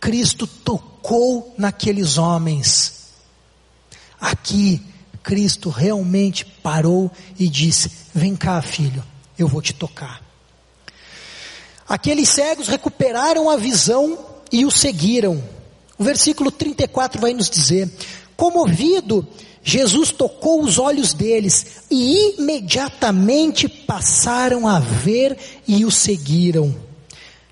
[0.00, 3.10] Cristo tocou naqueles homens.
[4.20, 4.82] Aqui,
[5.22, 9.04] Cristo realmente parou e disse: Vem cá, filho,
[9.38, 10.22] eu vou te tocar.
[11.88, 14.18] Aqueles cegos recuperaram a visão
[14.50, 15.42] e o seguiram.
[15.98, 17.90] O versículo 34 vai nos dizer:
[18.36, 19.26] Comovido
[19.66, 26.76] Jesus tocou os olhos deles e imediatamente passaram a ver e o seguiram.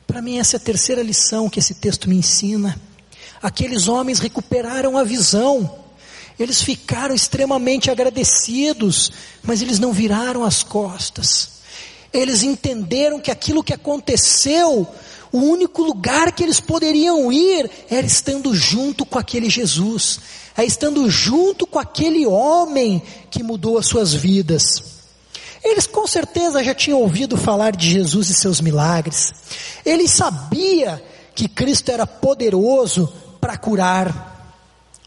[0.07, 2.79] Para mim, essa é a terceira lição que esse texto me ensina.
[3.43, 5.79] Aqueles homens recuperaram a visão,
[6.39, 9.11] eles ficaram extremamente agradecidos,
[9.43, 11.63] mas eles não viraram as costas.
[12.13, 14.87] Eles entenderam que aquilo que aconteceu,
[15.33, 20.21] o único lugar que eles poderiam ir era estando junto com aquele Jesus,
[20.57, 24.83] é estando junto com aquele homem que mudou as suas vidas.
[25.65, 29.33] Eles com certeza já tinham ouvido falar de Jesus e seus milagres.
[29.85, 31.01] Eles sabiam
[31.35, 34.31] que Cristo era poderoso para curar.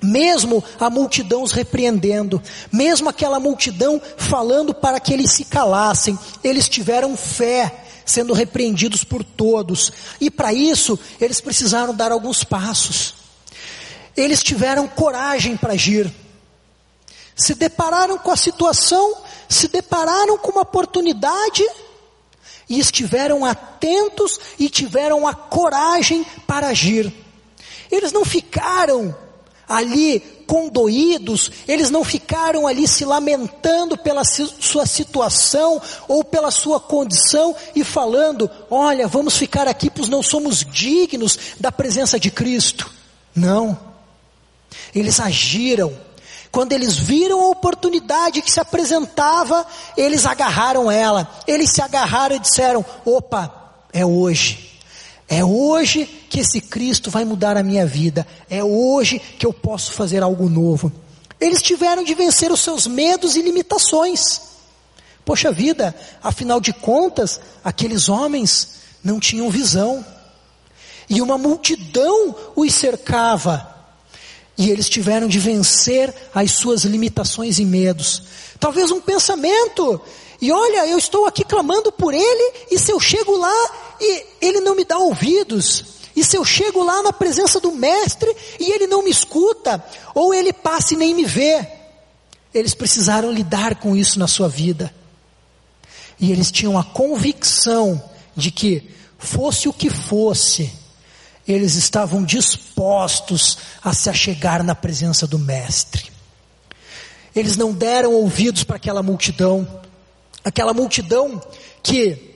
[0.01, 6.69] Mesmo a multidão os repreendendo, mesmo aquela multidão falando para que eles se calassem, eles
[6.69, 13.24] tiveram fé, sendo repreendidos por todos, e para isso eles precisaram dar alguns passos.
[14.15, 16.11] Eles tiveram coragem para agir,
[17.35, 19.17] se depararam com a situação,
[19.49, 21.63] se depararam com uma oportunidade,
[22.69, 27.13] e estiveram atentos e tiveram a coragem para agir.
[27.91, 29.15] Eles não ficaram
[29.67, 37.55] ali condoídos, eles não ficaram ali se lamentando pela sua situação ou pela sua condição
[37.75, 42.91] e falando: olha, vamos ficar aqui, pois não somos dignos da presença de Cristo.
[43.35, 43.84] Não.
[44.95, 45.93] Eles agiram.
[46.51, 51.29] Quando eles viram a oportunidade que se apresentava, eles agarraram ela.
[51.45, 54.79] Eles se agarraram e disseram: opa, é hoje.
[55.27, 58.25] É hoje que esse Cristo vai mudar a minha vida.
[58.49, 60.91] É hoje que eu posso fazer algo novo.
[61.41, 64.41] Eles tiveram de vencer os seus medos e limitações.
[65.25, 70.05] Poxa vida, afinal de contas, aqueles homens não tinham visão.
[71.09, 73.74] E uma multidão os cercava.
[74.57, 78.23] E eles tiveram de vencer as suas limitações e medos.
[78.59, 79.99] Talvez um pensamento.
[80.41, 84.59] E olha, eu estou aqui clamando por ele, e se eu chego lá e ele
[84.59, 88.87] não me dá ouvidos, e se eu chego lá na presença do mestre e ele
[88.87, 91.67] não me escuta, ou ele passa e nem me vê,
[92.53, 94.93] eles precisaram lidar com isso na sua vida.
[96.17, 98.01] E eles tinham a convicção
[98.35, 100.71] de que, fosse o que fosse,
[101.47, 106.11] eles estavam dispostos a se achegar na presença do Mestre.
[107.35, 109.67] Eles não deram ouvidos para aquela multidão,
[110.43, 111.41] aquela multidão
[111.83, 112.35] que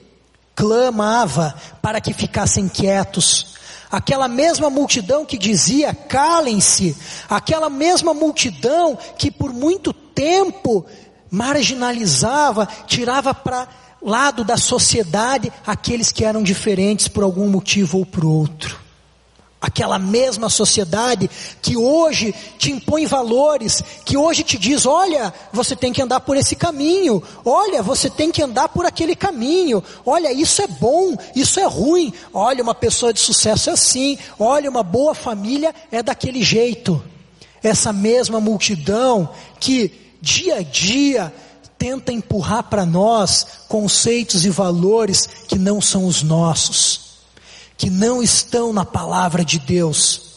[0.54, 3.58] clamava para que ficassem quietos.
[3.90, 6.96] Aquela mesma multidão que dizia calem-se,
[7.28, 10.86] aquela mesma multidão que por muito tempo
[11.28, 13.66] marginalizava, tirava para
[14.00, 18.89] lado da sociedade aqueles que eram diferentes por algum motivo ou por outro
[19.60, 21.28] aquela mesma sociedade
[21.60, 26.36] que hoje te impõe valores, que hoje te diz: olha, você tem que andar por
[26.36, 31.60] esse caminho, olha, você tem que andar por aquele caminho, olha, isso é bom, isso
[31.60, 36.42] é ruim, olha, uma pessoa de sucesso é assim, olha, uma boa família é daquele
[36.42, 37.02] jeito.
[37.62, 39.92] Essa mesma multidão que
[40.22, 41.32] dia a dia
[41.76, 47.09] tenta empurrar para nós conceitos e valores que não são os nossos
[47.80, 50.32] que não estão na palavra de Deus.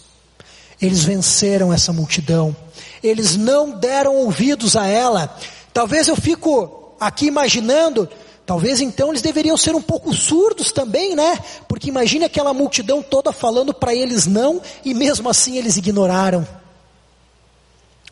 [0.81, 2.55] Eles venceram essa multidão.
[3.03, 5.37] Eles não deram ouvidos a ela.
[5.73, 8.07] Talvez eu fico aqui imaginando,
[8.45, 11.37] talvez então eles deveriam ser um pouco surdos também, né?
[11.67, 16.47] Porque imagine aquela multidão toda falando para eles não e mesmo assim eles ignoraram.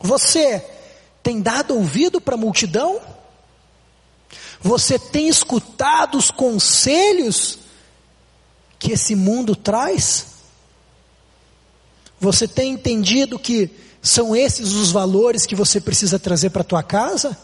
[0.02, 0.62] Você
[1.22, 3.00] tem dado ouvido para a multidão?
[4.60, 7.61] Você tem escutado os conselhos
[8.82, 10.26] que esse mundo traz?
[12.18, 13.70] Você tem entendido que
[14.02, 17.38] são esses os valores que você precisa trazer para a tua casa?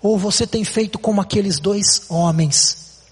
[0.00, 3.02] Ou você tem feito como aqueles dois homens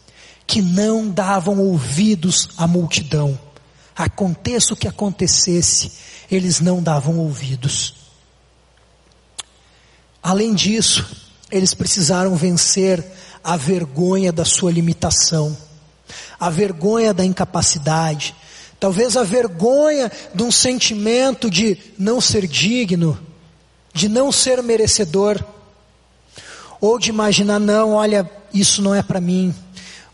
[0.47, 3.39] que não davam ouvidos à multidão?
[3.95, 5.93] Aconteça o que acontecesse,
[6.31, 7.95] eles não davam ouvidos.
[10.23, 11.07] Além disso,
[11.51, 13.05] eles precisaram vencer
[13.43, 15.55] a vergonha da sua limitação
[16.39, 18.35] a vergonha da incapacidade,
[18.79, 23.19] talvez a vergonha de um sentimento de não ser digno,
[23.93, 25.43] de não ser merecedor,
[26.81, 29.55] ou de imaginar, não, olha, isso não é para mim,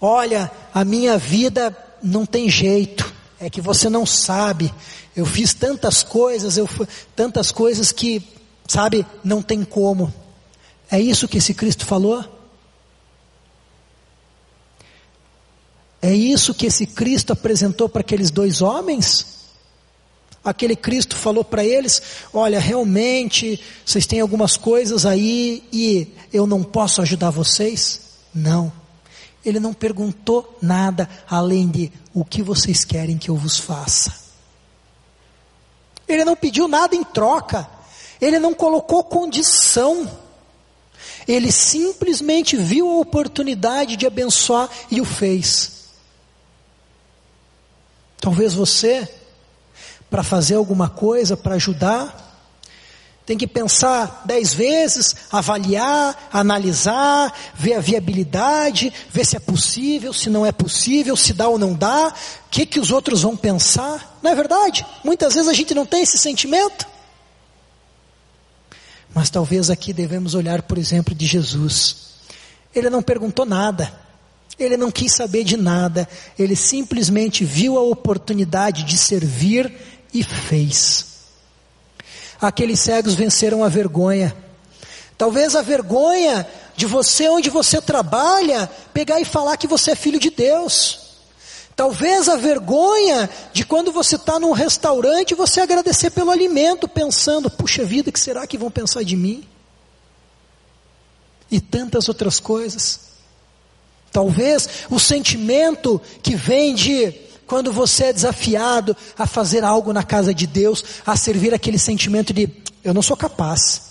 [0.00, 4.72] olha, a minha vida não tem jeito, é que você não sabe,
[5.16, 6.68] eu fiz tantas coisas, eu
[7.16, 8.22] tantas coisas que,
[8.68, 10.12] sabe, não tem como.
[10.91, 12.24] É isso que esse Cristo falou?
[16.03, 19.40] É isso que esse Cristo apresentou para aqueles dois homens?
[20.42, 22.01] Aquele Cristo falou para eles:
[22.32, 28.01] Olha, realmente, vocês têm algumas coisas aí e eu não posso ajudar vocês?
[28.34, 28.72] Não.
[29.44, 34.14] Ele não perguntou nada além de o que vocês querem que eu vos faça.
[36.09, 37.68] Ele não pediu nada em troca.
[38.20, 40.11] Ele não colocou condição.
[41.26, 45.80] Ele simplesmente viu a oportunidade de abençoar e o fez.
[48.21, 49.09] Talvez você,
[50.11, 52.29] para fazer alguma coisa, para ajudar,
[53.25, 60.29] tem que pensar dez vezes, avaliar, analisar, ver a viabilidade, ver se é possível, se
[60.29, 64.18] não é possível, se dá ou não dá, o que, que os outros vão pensar.
[64.21, 64.85] Não é verdade?
[65.05, 66.89] Muitas vezes a gente não tem esse sentimento.
[69.14, 71.97] Mas talvez aqui devemos olhar, por exemplo, de Jesus.
[72.75, 73.93] Ele não perguntou nada,
[74.62, 76.08] ele não quis saber de nada,
[76.38, 79.72] ele simplesmente viu a oportunidade de servir
[80.12, 81.06] e fez.
[82.40, 84.34] Aqueles cegos venceram a vergonha.
[85.16, 86.46] Talvez a vergonha
[86.76, 91.11] de você, onde você trabalha, pegar e falar que você é filho de Deus.
[91.76, 97.84] Talvez a vergonha de quando você está num restaurante você agradecer pelo alimento, pensando, puxa
[97.84, 99.46] vida, que será que vão pensar de mim?
[101.50, 103.09] E tantas outras coisas.
[104.12, 107.12] Talvez o sentimento que vem de
[107.46, 112.32] quando você é desafiado a fazer algo na casa de Deus, a servir aquele sentimento
[112.32, 112.48] de
[112.82, 113.90] eu não sou capaz.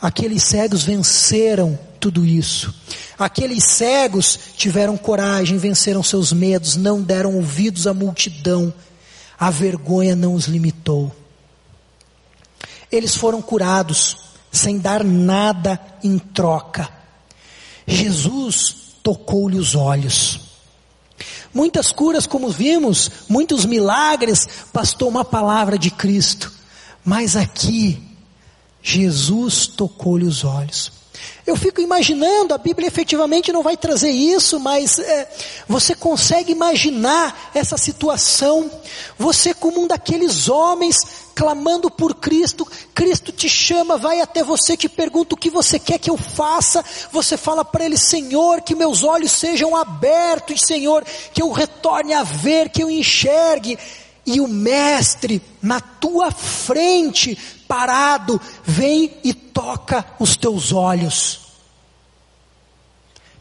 [0.00, 2.74] Aqueles cegos venceram tudo isso.
[3.18, 8.72] Aqueles cegos tiveram coragem, venceram seus medos, não deram ouvidos à multidão.
[9.38, 11.14] A vergonha não os limitou.
[12.90, 14.16] Eles foram curados
[14.52, 16.95] sem dar nada em troca.
[17.86, 20.40] Jesus tocou-lhe os olhos.
[21.54, 26.52] Muitas curas, como vimos, muitos milagres, bastou uma palavra de Cristo.
[27.04, 28.02] Mas aqui,
[28.82, 30.92] Jesus tocou-lhe os olhos.
[31.46, 35.28] Eu fico imaginando, a Bíblia efetivamente não vai trazer isso, mas é,
[35.68, 38.70] você consegue imaginar essa situação?
[39.18, 44.88] Você, como um daqueles homens clamando por Cristo, Cristo te chama, vai até você, te
[44.88, 46.82] pergunta o que você quer que eu faça.
[47.12, 52.22] Você fala para Ele, Senhor, que meus olhos sejam abertos, Senhor, que eu retorne a
[52.22, 53.78] ver, que eu enxergue.
[54.24, 57.36] E o Mestre, na tua frente,
[57.68, 61.40] parado, vem e toca os teus olhos.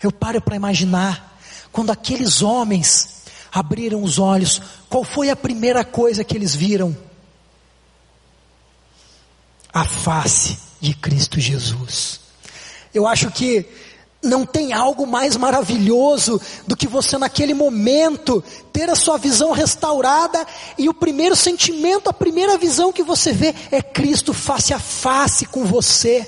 [0.03, 1.39] Eu paro para imaginar,
[1.71, 3.23] quando aqueles homens
[3.53, 6.95] abriram os olhos, qual foi a primeira coisa que eles viram?
[9.75, 12.21] A face de Cristo Jesus.
[12.93, 13.65] Eu acho que
[14.23, 20.47] não tem algo mais maravilhoso do que você naquele momento ter a sua visão restaurada
[20.77, 25.45] e o primeiro sentimento, a primeira visão que você vê é Cristo face a face
[25.45, 26.25] com você.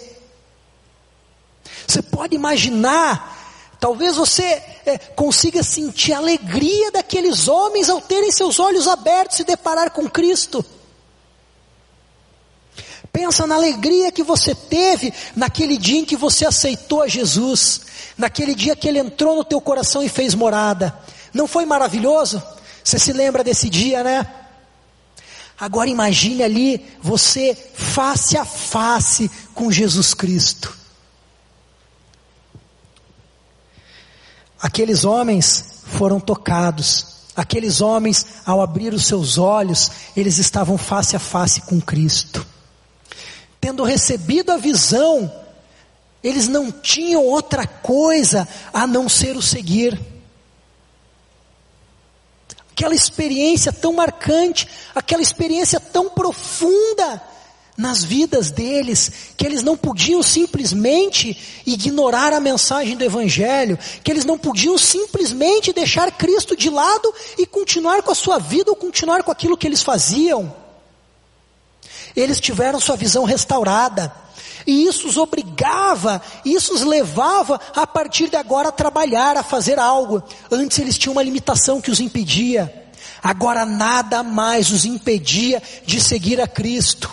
[1.88, 4.44] Você pode imaginar, talvez você
[4.86, 10.10] é, consiga sentir a alegria daqueles homens ao terem seus olhos abertos e deparar com
[10.10, 10.66] Cristo.
[13.18, 17.82] Pensa na alegria que você teve naquele dia em que você aceitou a Jesus,
[18.16, 20.96] naquele dia que Ele entrou no teu coração e fez morada.
[21.34, 22.40] Não foi maravilhoso?
[22.84, 24.24] Você se lembra desse dia, né?
[25.60, 30.78] Agora imagine ali você face a face com Jesus Cristo.
[34.62, 37.26] Aqueles homens foram tocados.
[37.36, 42.46] Aqueles homens, ao abrir os seus olhos, eles estavam face a face com Cristo
[43.60, 45.32] tendo recebido a visão,
[46.24, 50.00] eles não tinham outra coisa a não ser o seguir.
[52.72, 57.22] Aquela experiência tão marcante, aquela experiência tão profunda
[57.78, 64.26] nas vidas deles, que eles não podiam simplesmente ignorar a mensagem do Evangelho, que eles
[64.26, 69.22] não podiam simplesmente deixar Cristo de lado e continuar com a sua vida ou continuar
[69.22, 70.67] com aquilo que eles faziam.
[72.18, 74.12] Eles tiveram sua visão restaurada.
[74.66, 79.78] E isso os obrigava, isso os levava a partir de agora a trabalhar, a fazer
[79.78, 80.24] algo.
[80.52, 82.86] Antes eles tinham uma limitação que os impedia.
[83.22, 87.10] Agora nada mais os impedia de seguir a Cristo.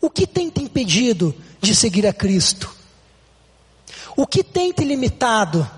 [0.00, 2.72] O que tem te impedido de seguir a Cristo?
[4.16, 5.68] O que tem te limitado?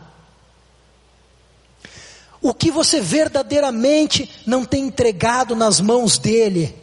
[2.40, 6.81] O que você verdadeiramente não tem entregado nas mãos dele?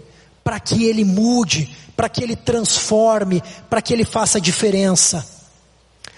[0.50, 3.40] Para que ele mude, para que ele transforme,
[3.70, 5.24] para que ele faça diferença.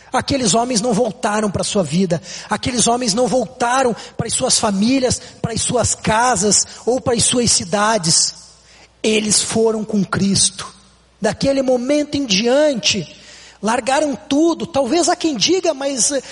[0.10, 4.58] Aqueles homens não voltaram para a sua vida, aqueles homens não voltaram para as suas
[4.58, 8.34] famílias, para as suas casas ou para as suas cidades.
[9.04, 10.74] Eles foram com Cristo.
[11.20, 13.14] Daquele momento em diante,
[13.62, 14.66] largaram tudo.
[14.66, 16.24] Talvez há quem diga, mas eh,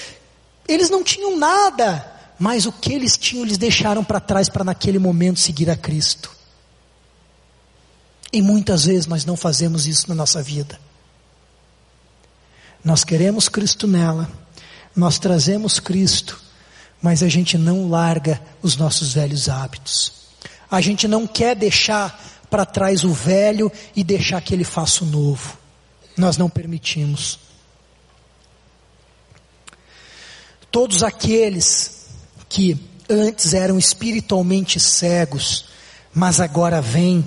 [0.70, 2.10] eles não tinham nada.
[2.40, 6.39] Mas o que eles tinham, eles deixaram para trás para naquele momento seguir a Cristo.
[8.32, 10.80] E muitas vezes nós não fazemos isso na nossa vida.
[12.84, 14.30] Nós queremos Cristo nela,
[14.96, 16.40] nós trazemos Cristo,
[17.02, 20.14] mas a gente não larga os nossos velhos hábitos.
[20.70, 22.20] A gente não quer deixar
[22.50, 25.58] para trás o velho e deixar que ele faça o novo.
[26.16, 27.40] Nós não permitimos.
[30.72, 32.08] Todos aqueles
[32.48, 32.78] que
[33.10, 35.66] antes eram espiritualmente cegos,
[36.14, 37.26] mas agora vêm,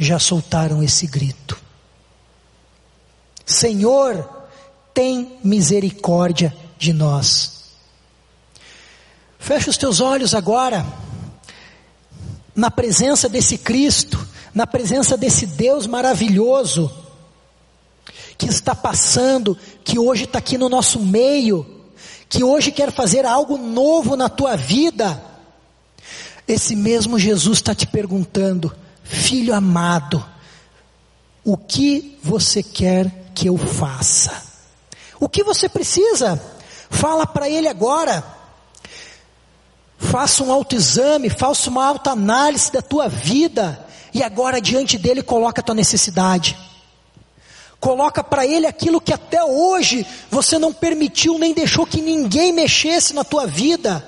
[0.00, 1.58] já soltaram esse grito.
[3.44, 4.26] Senhor,
[4.94, 7.60] tem misericórdia de nós.
[9.38, 10.86] Fecha os teus olhos agora,
[12.54, 16.90] na presença desse Cristo, na presença desse Deus maravilhoso,
[18.38, 21.84] que está passando, que hoje está aqui no nosso meio,
[22.26, 25.22] que hoje quer fazer algo novo na tua vida,
[26.48, 28.74] esse mesmo Jesus está te perguntando,
[29.10, 30.24] filho amado,
[31.44, 34.42] o que você quer que eu faça?
[35.18, 36.40] O que você precisa?
[36.88, 38.24] Fala para Ele agora.
[39.98, 45.64] Faça um autoexame, faça uma autoanálise da tua vida e agora diante dele coloca a
[45.64, 46.56] tua necessidade.
[47.78, 53.14] Coloca para ele aquilo que até hoje você não permitiu nem deixou que ninguém mexesse
[53.14, 54.04] na tua vida.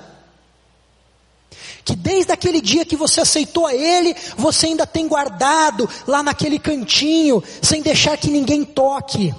[1.85, 6.57] Que desde aquele dia que você aceitou a Ele, você ainda tem guardado lá naquele
[6.57, 9.33] cantinho, sem deixar que ninguém toque.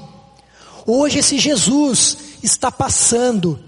[0.86, 3.58] Hoje esse Jesus está passando,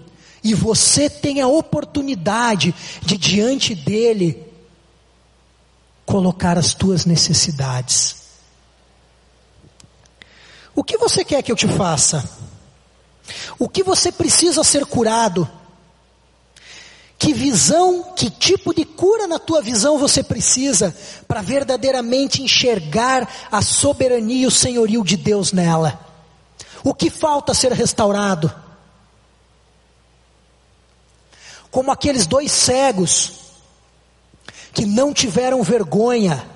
[0.43, 4.45] e você tem a oportunidade de diante dele
[6.05, 8.15] colocar as tuas necessidades.
[10.73, 12.23] O que você quer que eu te faça?
[13.59, 15.49] O que você precisa ser curado?
[17.17, 20.95] Que visão, que tipo de cura na tua visão você precisa
[21.27, 25.99] para verdadeiramente enxergar a soberania e o senhorio de Deus nela?
[26.83, 28.53] O que falta ser restaurado?
[31.71, 33.33] Como aqueles dois cegos
[34.71, 36.47] que não tiveram vergonha,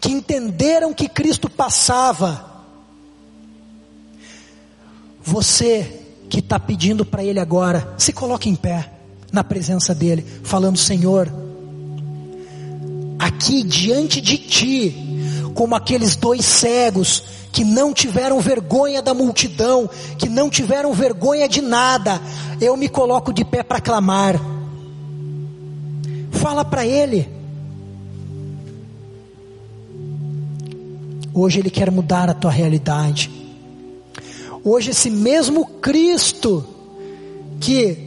[0.00, 2.52] que entenderam que Cristo passava,
[5.22, 8.93] você que está pedindo para Ele agora, se coloque em pé
[9.34, 11.30] na presença dEle, falando: Senhor,
[13.18, 17.22] aqui diante de Ti, como aqueles dois cegos
[17.52, 22.20] que não tiveram vergonha da multidão, que não tiveram vergonha de nada,
[22.60, 24.40] eu me coloco de pé para clamar.
[26.30, 27.28] Fala para Ele.
[31.32, 33.30] Hoje Ele quer mudar a tua realidade.
[34.64, 36.64] Hoje, esse mesmo Cristo,
[37.60, 38.03] que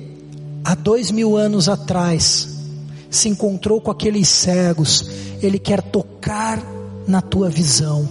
[0.67, 2.49] há dois mil anos atrás
[3.09, 5.09] se encontrou com aqueles cegos,
[5.41, 6.61] Ele quer tocar
[7.07, 8.05] na tua visão,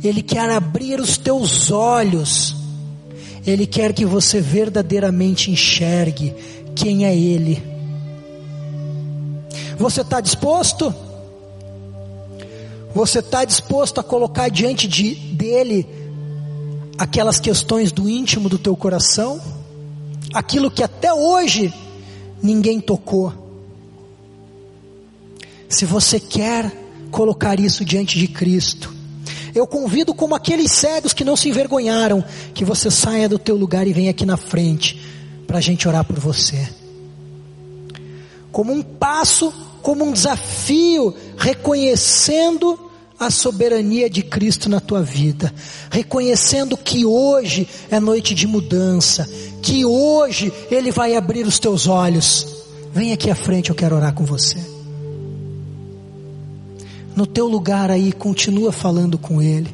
[0.00, 2.54] Ele quer abrir os teus olhos,
[3.44, 6.32] Ele quer que você verdadeiramente enxergue
[6.76, 7.60] quem é Ele.
[9.76, 10.94] Você está disposto?
[12.94, 15.84] Você está disposto a colocar diante de, dele
[16.96, 19.40] aquelas questões do íntimo do teu coração,
[20.32, 21.72] aquilo que até hoje
[22.42, 23.32] ninguém tocou.
[25.68, 26.72] Se você quer
[27.10, 28.92] colocar isso diante de Cristo,
[29.54, 32.24] eu convido como aqueles cegos que não se envergonharam,
[32.54, 35.00] que você saia do teu lugar e venha aqui na frente,
[35.46, 36.68] para a gente orar por você.
[38.52, 39.52] Como um passo,
[39.82, 42.89] como um desafio, reconhecendo
[43.20, 45.52] a soberania de Cristo na tua vida,
[45.90, 49.28] reconhecendo que hoje é noite de mudança,
[49.60, 52.46] que hoje Ele vai abrir os teus olhos.
[52.94, 54.56] Vem aqui à frente, eu quero orar com você.
[57.14, 59.68] No teu lugar aí, continua falando com Ele,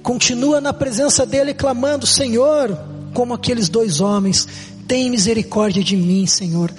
[0.00, 2.78] continua na presença dEle, clamando: Senhor,
[3.12, 4.46] como aqueles dois homens,
[4.86, 6.72] tem misericórdia de mim, Senhor,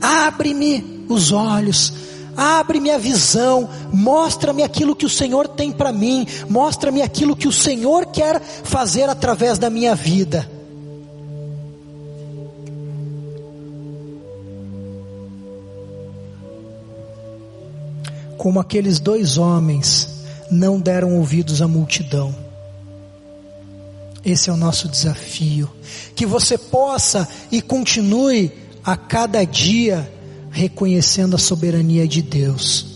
[0.00, 1.92] abre-me os olhos
[2.36, 7.52] Abre-me a visão, mostra-me aquilo que o Senhor tem para mim, mostra-me aquilo que o
[7.52, 10.48] Senhor quer fazer através da minha vida.
[18.36, 20.08] Como aqueles dois homens
[20.50, 22.34] não deram ouvidos à multidão.
[24.24, 25.70] Esse é o nosso desafio.
[26.14, 30.10] Que você possa e continue a cada dia
[30.54, 32.86] reconhecendo a soberania de Deus.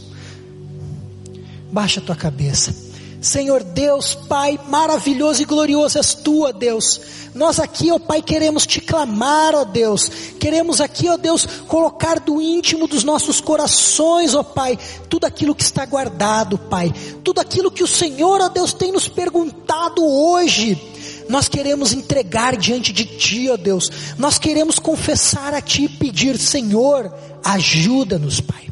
[1.73, 2.75] Baixa a tua cabeça.
[3.21, 7.01] Senhor Deus, Pai maravilhoso e glorioso és tu, ó Deus.
[7.35, 10.09] Nós aqui, ó Pai, queremos te clamar, ó Deus.
[10.39, 14.79] Queremos aqui, ó Deus, colocar do íntimo dos nossos corações, ó Pai,
[15.09, 16.95] tudo aquilo que está guardado, Pai.
[17.25, 20.81] Tudo aquilo que o Senhor, ó Deus, tem nos perguntado hoje
[21.29, 26.39] nós queremos entregar diante de Ti, ó Deus, nós queremos confessar a Ti e pedir,
[26.39, 27.13] Senhor,
[27.45, 28.69] ajuda-nos, Pai.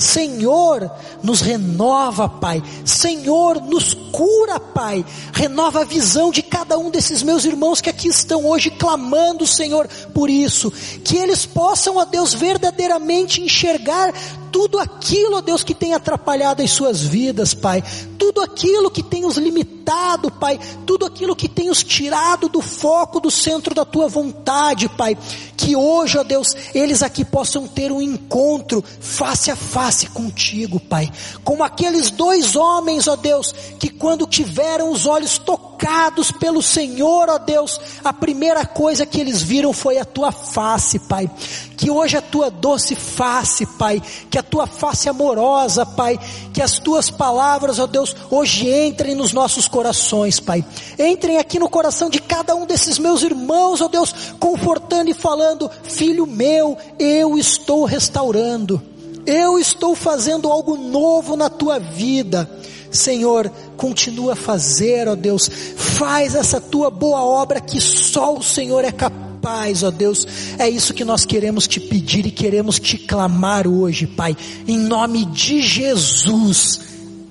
[0.00, 0.90] Senhor,
[1.22, 2.62] nos renova, Pai.
[2.86, 5.04] Senhor, nos cura, Pai.
[5.30, 9.86] Renova a visão de cada um desses meus irmãos que aqui estão hoje clamando, Senhor,
[10.14, 10.72] por isso.
[11.04, 14.14] Que eles possam, ó Deus, verdadeiramente enxergar
[14.50, 17.82] tudo aquilo, ó Deus, que tem atrapalhado as suas vidas, Pai,
[18.18, 23.20] tudo aquilo que tem os limitado, Pai, tudo aquilo que tem os tirado do foco,
[23.20, 25.16] do centro da tua vontade, Pai,
[25.56, 31.10] que hoje, ó Deus, eles aqui possam ter um encontro face a face contigo, Pai,
[31.44, 37.38] como aqueles dois homens, ó Deus, que quando tiveram os olhos tocados pelo Senhor, ó
[37.38, 41.30] Deus, a primeira coisa que eles viram foi a tua face, Pai,
[41.76, 46.18] que hoje a tua doce face, Pai, que a tua face amorosa, Pai,
[46.52, 50.64] que as tuas palavras, ó Deus, hoje entrem nos nossos corações, Pai.
[50.98, 55.70] Entrem aqui no coração de cada um desses meus irmãos, ó Deus, confortando e falando:
[55.82, 58.82] Filho meu, eu estou restaurando,
[59.24, 62.50] eu estou fazendo algo novo na tua vida.
[62.90, 68.84] Senhor, continua a fazer, ó Deus, faz essa tua boa obra que só o Senhor
[68.84, 70.26] é capaz paz, ó Deus.
[70.58, 74.36] É isso que nós queremos te pedir e queremos te clamar hoje, Pai,
[74.66, 76.80] em nome de Jesus.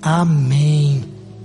[0.02, 1.19] Amém.